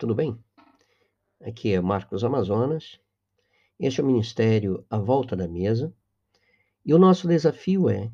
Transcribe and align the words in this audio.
Tudo 0.00 0.14
bem? 0.14 0.42
Aqui 1.42 1.74
é 1.74 1.80
Marcos 1.82 2.24
Amazonas. 2.24 2.98
Este 3.78 4.00
é 4.00 4.02
o 4.02 4.06
Ministério 4.06 4.82
A 4.88 4.96
Volta 4.96 5.36
da 5.36 5.46
Mesa. 5.46 5.94
E 6.82 6.94
o 6.94 6.98
nosso 6.98 7.28
desafio 7.28 7.86
é 7.90 8.10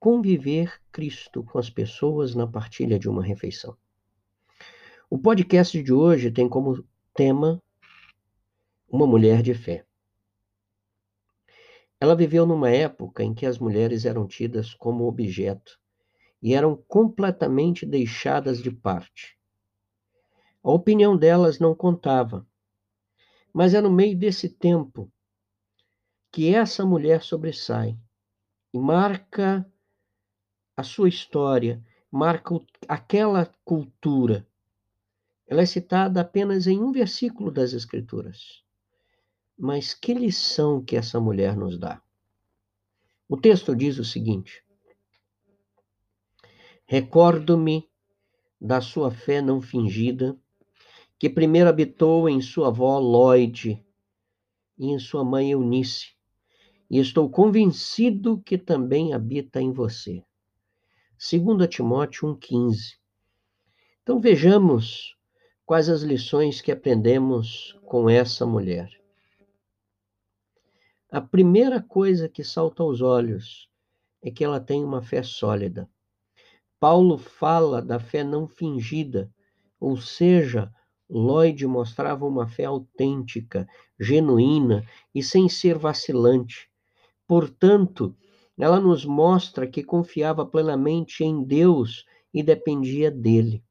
conviver 0.00 0.80
Cristo 0.90 1.44
com 1.44 1.58
as 1.58 1.68
pessoas 1.68 2.34
na 2.34 2.46
partilha 2.46 2.98
de 2.98 3.10
uma 3.10 3.22
refeição. 3.22 3.76
O 5.10 5.18
podcast 5.18 5.82
de 5.82 5.92
hoje 5.92 6.30
tem 6.30 6.48
como 6.48 6.82
tema 7.14 7.62
uma 8.88 9.06
mulher 9.06 9.42
de 9.42 9.52
fé. 9.52 9.84
Ela 12.00 12.16
viveu 12.16 12.46
numa 12.46 12.70
época 12.70 13.22
em 13.22 13.34
que 13.34 13.44
as 13.44 13.58
mulheres 13.58 14.06
eram 14.06 14.26
tidas 14.26 14.72
como 14.72 15.06
objeto 15.06 15.78
e 16.42 16.54
eram 16.54 16.74
completamente 16.88 17.84
deixadas 17.84 18.62
de 18.62 18.70
parte. 18.70 19.35
A 20.66 20.70
opinião 20.72 21.16
delas 21.16 21.60
não 21.60 21.76
contava. 21.76 22.44
Mas 23.54 23.72
é 23.72 23.80
no 23.80 23.88
meio 23.88 24.18
desse 24.18 24.48
tempo 24.48 25.08
que 26.32 26.52
essa 26.52 26.84
mulher 26.84 27.22
sobressai 27.22 27.96
e 28.74 28.78
marca 28.80 29.64
a 30.76 30.82
sua 30.82 31.08
história, 31.08 31.80
marca 32.10 32.60
aquela 32.88 33.46
cultura. 33.64 34.44
Ela 35.46 35.62
é 35.62 35.66
citada 35.66 36.20
apenas 36.20 36.66
em 36.66 36.80
um 36.80 36.90
versículo 36.90 37.52
das 37.52 37.72
Escrituras. 37.72 38.64
Mas 39.56 39.94
que 39.94 40.12
lição 40.12 40.84
que 40.84 40.96
essa 40.96 41.20
mulher 41.20 41.56
nos 41.56 41.78
dá? 41.78 42.02
O 43.28 43.36
texto 43.36 43.76
diz 43.76 44.00
o 44.00 44.04
seguinte: 44.04 44.64
Recordo-me 46.86 47.88
da 48.60 48.80
sua 48.80 49.12
fé 49.12 49.40
não 49.40 49.62
fingida 49.62 50.36
que 51.18 51.30
primeiro 51.30 51.68
habitou 51.68 52.28
em 52.28 52.40
sua 52.40 52.68
avó 52.68 52.98
Lloyd 52.98 53.82
e 54.78 54.86
em 54.86 54.98
sua 54.98 55.24
mãe 55.24 55.52
Eunice, 55.52 56.14
e 56.90 56.98
estou 56.98 57.28
convencido 57.30 58.40
que 58.42 58.58
também 58.58 59.14
habita 59.14 59.60
em 59.60 59.72
você. 59.72 60.22
2 61.18 61.68
Timóteo 61.68 62.36
1,15. 62.36 62.98
Então 64.02 64.20
vejamos 64.20 65.16
quais 65.64 65.88
as 65.88 66.02
lições 66.02 66.60
que 66.60 66.70
aprendemos 66.70 67.76
com 67.86 68.08
essa 68.08 68.46
mulher. 68.46 68.88
A 71.10 71.20
primeira 71.20 71.82
coisa 71.82 72.28
que 72.28 72.44
salta 72.44 72.82
aos 72.82 73.00
olhos 73.00 73.68
é 74.22 74.30
que 74.30 74.44
ela 74.44 74.60
tem 74.60 74.84
uma 74.84 75.02
fé 75.02 75.22
sólida. 75.22 75.88
Paulo 76.78 77.16
fala 77.16 77.80
da 77.80 77.98
fé 77.98 78.22
não 78.22 78.46
fingida, 78.46 79.32
ou 79.80 79.96
seja, 79.96 80.72
Lloyd 81.08 81.66
mostrava 81.66 82.24
uma 82.24 82.48
fé 82.48 82.64
autêntica, 82.64 83.68
genuína 83.98 84.84
e 85.14 85.22
sem 85.22 85.48
ser 85.48 85.78
vacilante. 85.78 86.68
Portanto, 87.26 88.14
ela 88.58 88.80
nos 88.80 89.04
mostra 89.04 89.66
que 89.66 89.82
confiava 89.82 90.44
plenamente 90.44 91.22
em 91.22 91.42
Deus 91.42 92.04
e 92.32 92.42
dependia 92.42 93.10
dele. 93.10 93.62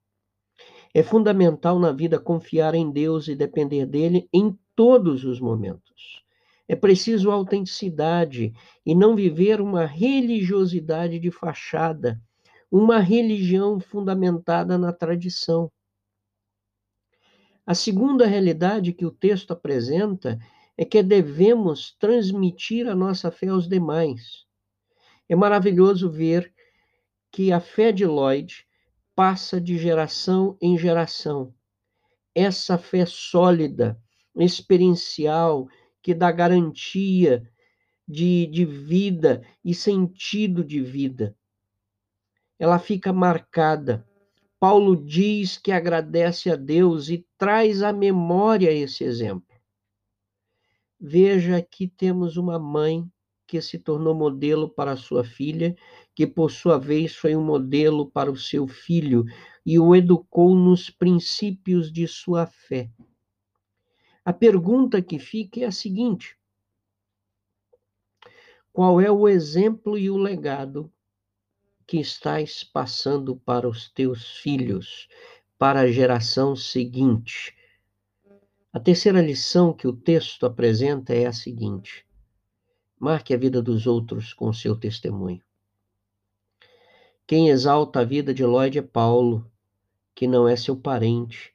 É 0.93 1.03
fundamental 1.03 1.77
na 1.77 1.91
vida 1.91 2.17
confiar 2.17 2.73
em 2.73 2.89
Deus 2.89 3.27
e 3.27 3.35
depender 3.35 3.85
dele 3.85 4.29
em 4.31 4.57
todos 4.75 5.25
os 5.25 5.39
momentos. 5.39 6.23
É 6.67 6.75
preciso 6.75 7.29
autenticidade 7.31 8.53
e 8.85 8.95
não 8.95 9.15
viver 9.15 9.59
uma 9.61 9.85
religiosidade 9.85 11.19
de 11.19 11.29
fachada, 11.29 12.19
uma 12.71 12.99
religião 12.99 13.79
fundamentada 13.79 14.77
na 14.77 14.91
tradição. 14.91 15.71
A 17.65 17.73
segunda 17.73 18.27
realidade 18.27 18.93
que 18.93 19.05
o 19.05 19.11
texto 19.11 19.51
apresenta 19.51 20.39
é 20.77 20.85
que 20.85 21.01
devemos 21.01 21.95
transmitir 21.97 22.87
a 22.87 22.93
nossa 22.93 23.31
fé 23.31 23.47
aos 23.47 23.67
demais. 23.67 24.45
É 25.27 25.35
maravilhoso 25.35 26.09
ver 26.09 26.53
que 27.31 27.51
a 27.51 27.59
fé 27.59 27.91
de 27.91 28.05
Lloyd 28.05 28.67
passa 29.15 29.59
de 29.59 29.77
geração 29.77 30.57
em 30.61 30.77
geração. 30.77 31.53
Essa 32.35 32.77
fé 32.77 33.05
sólida, 33.05 33.99
experiencial, 34.35 35.67
que 36.03 36.13
dá 36.13 36.31
garantia 36.31 37.49
de, 38.07 38.45
de 38.47 38.63
vida 38.63 39.41
e 39.63 39.73
sentido 39.73 40.63
de 40.63 40.81
vida. 40.81 41.35
Ela 42.59 42.77
fica 42.77 43.11
marcada 43.11 44.05
Paulo 44.67 44.95
diz 44.95 45.59
que 45.59 45.71
agradece 45.71 46.49
a 46.49 46.55
Deus 46.55 47.07
e 47.09 47.23
traz 47.37 47.83
à 47.83 47.93
memória 47.93 48.71
esse 48.71 49.03
exemplo. 49.03 49.55
Veja 50.99 51.57
aqui 51.57 51.87
temos 51.87 52.35
uma 52.35 52.57
mãe 52.57 53.07
que 53.45 53.61
se 53.61 53.77
tornou 53.77 54.15
modelo 54.15 54.67
para 54.67 54.97
sua 54.97 55.23
filha, 55.23 55.75
que 56.15 56.25
por 56.25 56.49
sua 56.49 56.79
vez 56.79 57.15
foi 57.15 57.35
um 57.35 57.45
modelo 57.45 58.09
para 58.09 58.31
o 58.31 58.35
seu 58.35 58.67
filho 58.67 59.23
e 59.63 59.77
o 59.77 59.95
educou 59.95 60.55
nos 60.55 60.89
princípios 60.89 61.93
de 61.93 62.07
sua 62.07 62.47
fé. 62.47 62.89
A 64.25 64.33
pergunta 64.33 64.99
que 64.99 65.19
fica 65.19 65.59
é 65.59 65.65
a 65.65 65.71
seguinte: 65.71 66.35
qual 68.73 68.99
é 68.99 69.11
o 69.11 69.27
exemplo 69.27 69.95
e 69.95 70.09
o 70.09 70.17
legado 70.17 70.91
que 71.87 71.97
estás 71.99 72.63
passando 72.63 73.35
para 73.35 73.67
os 73.67 73.89
teus 73.89 74.37
filhos, 74.37 75.07
para 75.57 75.81
a 75.81 75.91
geração 75.91 76.55
seguinte. 76.55 77.55
A 78.73 78.79
terceira 78.79 79.21
lição 79.21 79.71
que 79.71 79.87
o 79.87 79.93
texto 79.93 80.45
apresenta 80.45 81.13
é 81.13 81.25
a 81.25 81.33
seguinte: 81.33 82.05
marque 82.99 83.33
a 83.33 83.37
vida 83.37 83.61
dos 83.61 83.87
outros 83.87 84.33
com 84.33 84.51
seu 84.51 84.75
testemunho. 84.75 85.41
Quem 87.27 87.49
exalta 87.49 88.01
a 88.01 88.03
vida 88.03 88.33
de 88.33 88.45
Lloyd 88.45 88.77
é 88.77 88.81
Paulo, 88.81 89.49
que 90.13 90.27
não 90.27 90.47
é 90.47 90.55
seu 90.55 90.75
parente, 90.75 91.53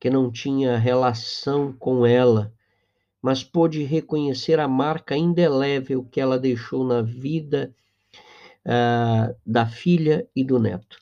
que 0.00 0.10
não 0.10 0.32
tinha 0.32 0.76
relação 0.76 1.72
com 1.72 2.04
ela, 2.04 2.52
mas 3.20 3.44
pôde 3.44 3.84
reconhecer 3.84 4.58
a 4.58 4.66
marca 4.66 5.16
indelével 5.16 6.04
que 6.04 6.20
ela 6.20 6.38
deixou 6.38 6.84
na 6.84 7.02
vida 7.02 7.72
uh, 8.66 9.34
da 9.44 9.66
filha 9.66 10.28
e 10.34 10.44
do 10.44 10.58
neto. 10.58 10.98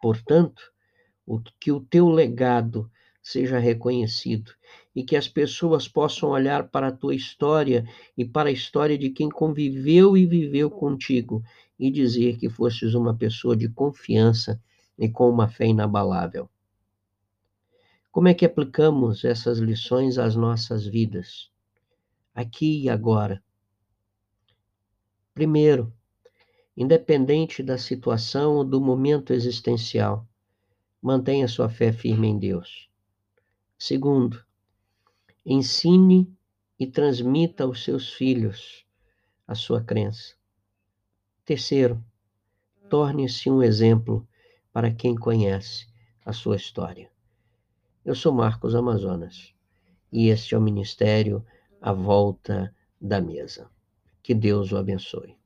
Portanto, 0.00 0.62
o, 1.26 1.40
que 1.60 1.72
o 1.72 1.80
teu 1.80 2.08
legado 2.08 2.90
seja 3.22 3.58
reconhecido 3.58 4.52
e 4.94 5.04
que 5.04 5.16
as 5.16 5.28
pessoas 5.28 5.86
possam 5.86 6.30
olhar 6.30 6.68
para 6.68 6.88
a 6.88 6.92
tua 6.92 7.14
história 7.14 7.86
e 8.16 8.24
para 8.24 8.48
a 8.48 8.52
história 8.52 8.96
de 8.96 9.10
quem 9.10 9.28
conviveu 9.28 10.16
e 10.16 10.24
viveu 10.24 10.70
contigo 10.70 11.42
e 11.78 11.90
dizer 11.90 12.38
que 12.38 12.48
fosses 12.48 12.94
uma 12.94 13.14
pessoa 13.14 13.56
de 13.56 13.68
confiança 13.68 14.60
e 14.98 15.08
com 15.08 15.28
uma 15.30 15.46
fé 15.46 15.66
inabalável. 15.66 16.48
Como 18.10 18.28
é 18.28 18.34
que 18.34 18.44
aplicamos 18.44 19.24
essas 19.24 19.58
lições 19.58 20.18
às 20.18 20.34
nossas 20.34 20.86
vidas? 20.86 21.50
Aqui 22.34 22.84
e 22.84 22.88
agora. 22.88 23.42
Primeiro, 25.34 25.92
independente 26.80 27.60
da 27.60 27.76
situação 27.76 28.54
ou 28.54 28.64
do 28.64 28.80
momento 28.80 29.32
existencial. 29.32 30.24
Mantenha 31.02 31.48
sua 31.48 31.68
fé 31.68 31.92
firme 31.92 32.28
em 32.28 32.38
Deus. 32.38 32.88
Segundo, 33.76 34.44
ensine 35.44 36.32
e 36.78 36.86
transmita 36.86 37.64
aos 37.64 37.82
seus 37.82 38.12
filhos 38.12 38.86
a 39.44 39.56
sua 39.56 39.82
crença. 39.82 40.36
Terceiro, 41.44 42.00
torne-se 42.88 43.50
um 43.50 43.60
exemplo 43.60 44.24
para 44.72 44.94
quem 44.94 45.16
conhece 45.16 45.88
a 46.24 46.32
sua 46.32 46.54
história. 46.54 47.10
Eu 48.04 48.14
sou 48.14 48.32
Marcos 48.32 48.76
Amazonas 48.76 49.52
e 50.12 50.28
este 50.28 50.54
é 50.54 50.58
o 50.58 50.62
Ministério 50.62 51.44
A 51.80 51.92
Volta 51.92 52.72
da 53.00 53.20
Mesa. 53.20 53.68
Que 54.22 54.32
Deus 54.32 54.70
o 54.70 54.76
abençoe. 54.76 55.36